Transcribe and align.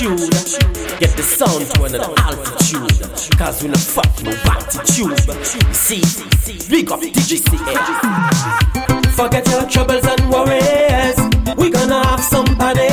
attitude. 0.00 0.98
Get 0.98 1.16
the 1.16 1.22
sound 1.22 1.66
to 1.66 1.84
another 1.84 2.14
altitude. 2.18 3.38
Cause 3.38 3.62
we 3.62 3.68
not 3.68 3.78
fuck 3.78 4.22
no 4.22 4.32
attitude. 4.48 5.18
See, 5.74 6.00
big 6.70 6.90
up 6.90 7.00
DJ 7.00 7.38
C-Air. 7.38 9.12
Forget 9.12 9.46
your 9.48 9.66
troubles 9.68 10.04
and 10.06 10.30
worries. 10.30 11.18
We 11.56 11.70
gonna 11.70 12.04
have 12.06 12.20
somebody. 12.20 12.88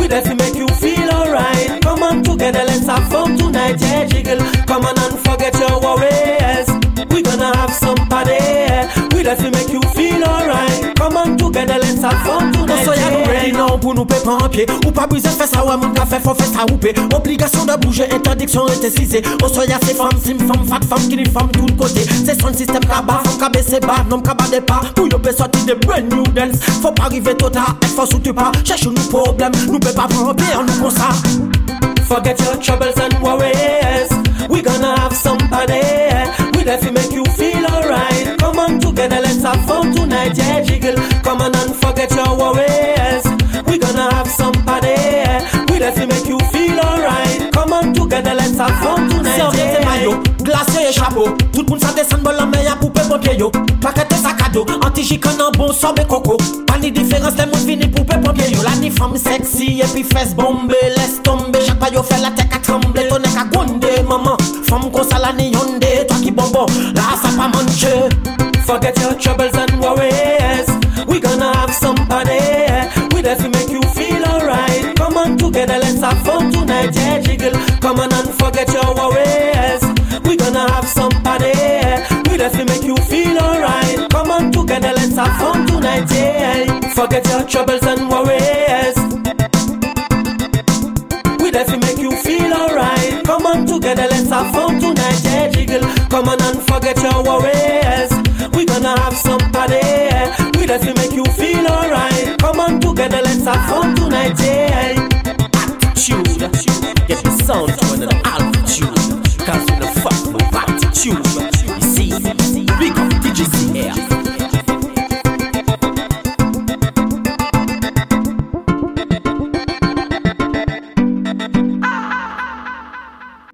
We 0.00 0.08
there 0.08 0.22
to 0.22 0.34
make 0.34 0.54
you 0.54 0.68
feel 0.68 1.08
alright. 1.10 1.82
Come 1.82 2.02
on 2.02 2.22
together, 2.22 2.64
let's 2.64 2.86
have 2.86 3.08
fun 3.10 3.36
tonight. 3.36 3.80
Yeah, 3.80 4.04
jiggle. 4.04 4.38
Come 4.66 4.84
on 4.84 4.98
and 4.98 5.18
forget 5.20 5.54
your 5.58 5.80
worries. 5.80 6.68
We 7.10 7.22
gonna 7.22 7.56
have 7.56 7.72
somebody. 7.72 8.36
We 9.14 9.22
there 9.22 9.36
to 9.36 9.50
make 9.50 9.68
you 9.70 9.80
feel 9.94 10.22
alright. 10.24 10.96
Come 10.96 11.16
on 11.16 11.36
together, 11.38 11.78
let's 11.78 12.02
have 12.02 12.20
fun 12.26 12.52
tonight. 12.52 12.95
Pour 13.80 13.94
nous 13.94 14.00
nou 14.00 14.06
pe 14.06 14.14
pampye 14.24 14.66
Ou 14.86 14.90
pas 14.90 15.06
bize 15.06 15.28
fè 15.28 15.46
sa 15.46 15.62
wè 15.66 15.76
moun 15.76 15.92
ka 15.94 16.06
fè 16.08 16.18
fò 16.22 16.32
fè 16.34 16.46
sa 16.48 16.64
oupe 16.70 16.94
Obligasyon 17.14 17.68
de 17.68 17.76
bouje, 17.82 18.06
interdiksyon 18.14 18.70
ete 18.72 18.90
size 18.90 19.20
O 19.44 19.50
so 19.52 19.66
ya 19.68 19.78
se 19.84 19.92
fam, 19.98 20.14
sim 20.24 20.40
fam, 20.48 20.64
fat 20.66 20.86
fam, 20.88 21.02
kini 21.10 21.26
fam 21.34 21.50
tout 21.52 21.74
kote 21.76 22.06
Se 22.24 22.34
son 22.40 22.56
sistem 22.56 22.80
kaba, 22.88 23.20
fam 23.26 23.38
kabe 23.42 23.62
se 23.62 23.80
ba, 23.84 23.98
nom 24.08 24.22
kaba 24.24 24.48
de 24.48 24.62
pa 24.64 24.80
Pou 24.96 25.10
yo 25.12 25.20
pe 25.20 25.34
soti 25.36 25.66
de 25.68 25.76
brand 25.84 26.08
new 26.12 26.24
dance. 26.32 26.62
Fò 26.80 26.94
pa 26.96 27.10
rive 27.12 27.36
tota, 27.36 27.66
et 27.82 27.92
fò 27.92 28.08
sou 28.08 28.22
tu 28.22 28.32
pa 28.32 28.50
Chèche 28.64 28.88
nou 28.88 29.12
problem, 29.12 29.52
nou 29.68 29.82
pe 29.82 29.92
pa 29.92 30.08
pampye, 30.08 30.56
an 30.56 30.64
nou 30.70 30.86
kon 30.86 30.96
sa 30.96 31.12
Forget 32.06 32.38
your 32.38 32.56
troubles 32.58 32.96
and 33.00 33.14
worries. 33.20 34.10
We 34.48 34.62
gonna 34.62 34.94
have 35.00 35.12
somebody. 35.12 35.82
We 36.54 36.62
there 36.62 36.78
to 36.78 36.92
make 36.92 37.10
you 37.10 37.24
feel 37.34 37.66
alright. 37.66 38.38
Come 38.38 38.60
on 38.60 38.78
together, 38.78 39.18
let's 39.20 39.42
have 39.42 39.66
fun 39.66 39.92
tonight 39.92 40.38
Yeah, 40.38 40.60
jiggle, 40.62 40.94
come 41.24 41.40
on 41.42 41.56
and 41.56 41.74
forget 41.74 41.95
salvon 48.56 49.08
Tout 49.08 49.24
se 49.24 49.42
omete 49.42 49.84
mayo, 49.84 50.20
glasye 50.42 50.88
e 50.88 50.92
chapo 50.92 51.28
Tout 51.52 51.64
moun 51.68 51.80
sa 51.80 51.92
desen 51.92 52.22
bolan 52.22 52.46
me 52.46 52.64
ya 52.64 52.76
poupe 52.80 53.00
popye 53.08 53.38
yo. 53.38 53.50
Pakete 53.80 54.16
sakado, 54.16 54.64
anti-jikan 54.84 55.36
nan 55.38 55.52
bon 55.56 55.72
sobe 55.72 56.06
koko 56.08 56.36
Pa 56.66 56.78
ni 56.78 56.90
diferans 56.90 57.36
de 57.36 57.44
moun 57.44 57.66
vini 57.66 57.88
poupe 57.88 58.16
popye 58.24 58.50
yo. 58.52 58.62
La 58.62 58.74
ni 58.80 58.90
fam 58.90 59.16
seksi 59.16 59.82
epi 59.82 60.02
fes 60.02 60.34
bombe 60.34 60.74
Les 60.96 61.20
tombe, 61.22 61.58
chak 61.66 61.78
pa 61.78 61.90
yo 61.92 62.02
fe 62.02 62.20
la 62.22 62.30
tek 62.30 62.54
a 62.54 62.58
tremble 62.58 63.08
Tone 63.08 63.30
ka 63.34 63.44
gonde, 63.52 63.92
maman, 64.08 64.36
fam 64.68 64.90
konsa 64.90 65.18
la 65.18 65.32
ni 65.32 65.52
yonde 65.52 66.06
Toa 66.08 66.18
ki 66.22 66.32
bonbon, 66.32 66.66
la 66.94 67.16
sa 67.20 67.34
pa 67.36 67.48
manje 67.52 67.92
Forget 68.66 68.98
your 69.00 69.14
troubles 69.14 69.54
and 69.54 69.80
worries. 69.80 70.25
Come 77.86 78.00
on 78.00 78.12
and 78.12 78.34
forget 78.34 78.66
your 78.72 78.96
worries. 78.96 79.80
We 80.24 80.36
gonna 80.36 80.68
have 80.72 80.88
somebody. 80.88 81.54
We 82.28 82.36
there 82.36 82.50
to 82.50 82.64
make 82.64 82.82
you 82.82 82.96
feel 82.96 83.38
alright. 83.38 84.10
Come 84.10 84.32
on 84.32 84.50
together, 84.50 84.92
let's 84.92 85.14
have 85.14 85.38
fun 85.38 85.68
tonight. 85.68 86.10
Yeah, 86.10 86.80
forget 86.96 87.24
your 87.28 87.44
troubles 87.44 87.84
and 87.84 88.10
worries. 88.10 88.98
We 91.38 91.52
to 91.52 91.78
make 91.78 91.98
you 91.98 92.10
feel 92.26 92.52
alright. 92.52 93.24
Come 93.24 93.46
on 93.46 93.64
together, 93.64 94.08
let's 94.10 94.30
have 94.30 94.52
fun 94.52 94.80
tonight. 94.80 95.22
Yeah, 95.22 95.48
jiggle. 95.50 95.86
Come 96.10 96.28
on 96.28 96.42
and 96.42 96.60
forget 96.66 97.00
your 97.00 97.22
worries. 97.22 98.10
We 98.52 98.66
gonna 98.66 98.98
have 98.98 99.14
some 99.14 99.38
somebody. 99.38 99.78
We 100.58 100.66
to 100.66 100.92
make 100.96 101.12
you 101.12 101.24
feel 101.38 101.64
alright. 101.68 102.36
Come 102.40 102.58
on 102.58 102.80
together, 102.80 103.20
let's 103.22 103.44
have 103.44 103.70
fun 103.70 103.94
tonight. 103.94 104.34
Yeah. 104.40 105.15